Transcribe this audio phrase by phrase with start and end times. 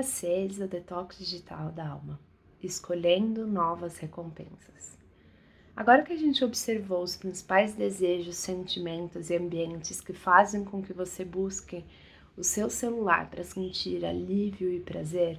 [0.00, 2.18] Dia 6 do Detox Digital da Alma
[2.62, 4.96] Escolhendo novas recompensas.
[5.76, 10.94] Agora que a gente observou os principais desejos, sentimentos e ambientes que fazem com que
[10.94, 11.84] você busque
[12.34, 15.38] o seu celular para sentir alívio e prazer,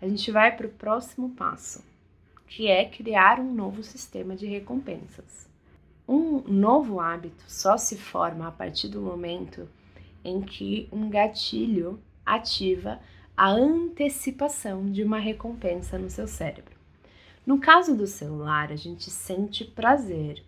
[0.00, 1.84] a gente vai para o próximo passo,
[2.46, 5.46] que é criar um novo sistema de recompensas.
[6.08, 9.68] Um novo hábito só se forma a partir do momento
[10.24, 12.98] em que um gatilho ativa
[13.40, 16.76] a antecipação de uma recompensa no seu cérebro.
[17.46, 20.44] No caso do celular, a gente sente prazer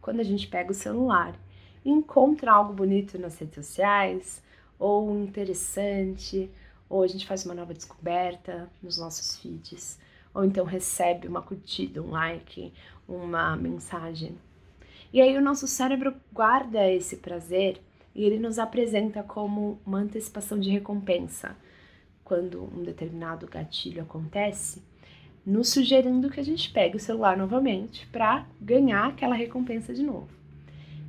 [0.00, 1.36] quando a gente pega o celular
[1.84, 4.42] e encontra algo bonito nas redes sociais,
[4.76, 6.50] ou interessante,
[6.90, 9.96] ou a gente faz uma nova descoberta nos nossos feeds,
[10.34, 12.72] ou então recebe uma curtida, um like,
[13.06, 14.36] uma mensagem.
[15.12, 17.80] E aí o nosso cérebro guarda esse prazer
[18.12, 21.56] e ele nos apresenta como uma antecipação de recompensa
[22.32, 24.82] quando um determinado gatilho acontece,
[25.44, 30.30] nos sugerindo que a gente pegue o celular novamente para ganhar aquela recompensa de novo.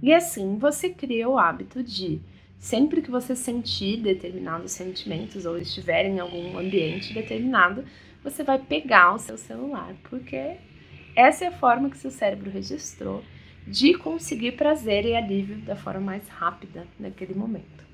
[0.02, 2.20] E assim você cria o hábito de,
[2.60, 7.86] sempre que você sentir determinados sentimentos ou estiver em algum ambiente determinado,
[8.22, 10.58] você vai pegar o seu celular, porque
[11.16, 13.24] essa é a forma que seu cérebro registrou
[13.66, 17.93] de conseguir prazer e alívio da forma mais rápida naquele momento.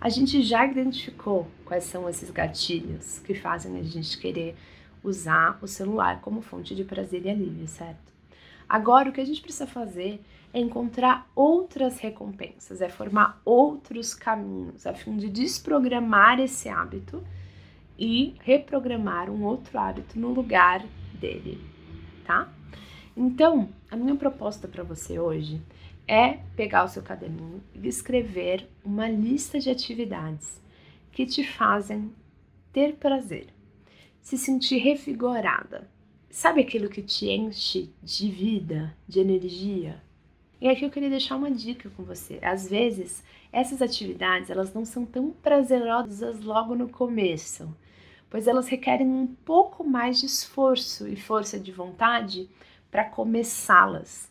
[0.00, 4.56] A gente já identificou quais são esses gatilhos que fazem a gente querer
[5.04, 8.10] usar o celular como fonte de prazer e alívio, certo?
[8.66, 14.86] Agora, o que a gente precisa fazer é encontrar outras recompensas, é formar outros caminhos
[14.86, 17.22] a fim de desprogramar esse hábito
[17.98, 21.60] e reprogramar um outro hábito no lugar dele,
[22.24, 22.48] tá?
[23.14, 25.60] Então, a minha proposta para você hoje
[26.10, 30.60] é pegar o seu caderninho e escrever uma lista de atividades
[31.12, 32.12] que te fazem
[32.72, 33.46] ter prazer,
[34.20, 35.88] se sentir revigorada.
[36.28, 40.02] Sabe aquilo que te enche de vida, de energia?
[40.60, 42.40] E aqui eu queria deixar uma dica com você.
[42.42, 43.22] Às vezes,
[43.52, 47.72] essas atividades, elas não são tão prazerosas logo no começo,
[48.28, 52.50] pois elas requerem um pouco mais de esforço e força de vontade
[52.90, 54.28] para começá-las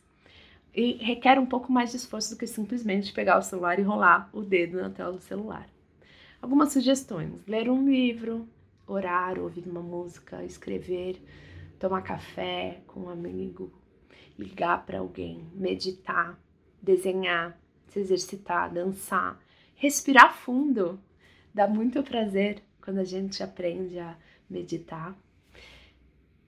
[0.74, 4.30] e requer um pouco mais de esforço do que simplesmente pegar o celular e rolar
[4.34, 5.68] o dedo na tela do celular.
[6.41, 8.47] Algumas sugestões: ler um livro,
[8.88, 11.22] orar, ouvir uma música, escrever,
[11.80, 13.72] tomar café com um amigo,
[14.38, 16.40] ligar para alguém, meditar,
[16.81, 19.40] desenhar, se exercitar, dançar,
[19.75, 21.00] respirar fundo.
[21.53, 24.16] Dá muito prazer quando a gente aprende a
[24.50, 25.18] meditar.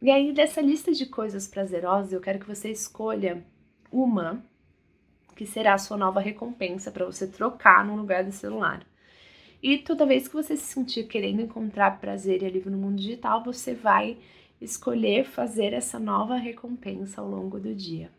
[0.01, 3.45] E aí, dessa lista de coisas prazerosas, eu quero que você escolha
[3.91, 4.43] uma
[5.35, 8.85] que será a sua nova recompensa para você trocar no lugar do celular.
[9.61, 13.43] E toda vez que você se sentir querendo encontrar prazer e alívio no mundo digital,
[13.43, 14.17] você vai
[14.59, 18.11] escolher fazer essa nova recompensa ao longo do dia.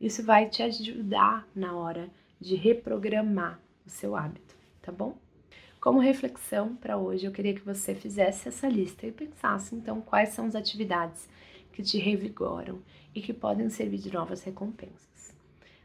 [0.00, 5.16] Isso vai te ajudar na hora de reprogramar o seu hábito, tá bom?
[5.80, 10.30] Como reflexão para hoje, eu queria que você fizesse essa lista e pensasse então quais
[10.30, 11.28] são as atividades
[11.76, 12.82] que te revigoram
[13.14, 15.36] e que podem servir de novas recompensas.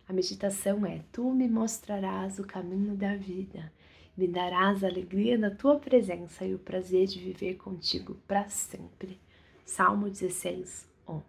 [0.08, 3.70] A meditação é: Tu me mostrarás o caminho da vida,
[4.16, 9.20] me darás a alegria da tua presença e o prazer de viver contigo para sempre.
[9.66, 11.24] Salmo 16, 11.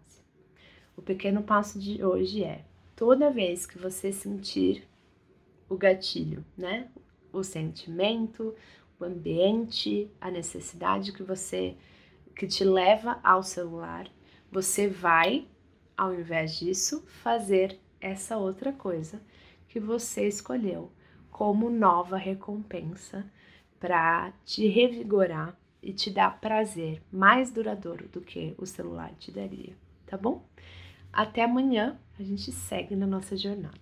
[0.95, 2.63] O pequeno passo de hoje é:
[2.95, 4.87] toda vez que você sentir
[5.67, 6.89] o gatilho, né?
[7.33, 8.55] O sentimento,
[8.97, 11.75] o ambiente, a necessidade que você
[12.33, 14.09] que te leva ao celular,
[14.53, 15.47] você vai,
[15.97, 19.19] ao invés disso, fazer essa outra coisa
[19.67, 20.91] que você escolheu
[21.31, 23.25] como nova recompensa
[23.79, 29.73] para te revigorar e te dar prazer mais duradouro do que o celular te daria,
[30.05, 30.45] tá bom?
[31.11, 33.81] Até amanhã, a gente segue na nossa jornada.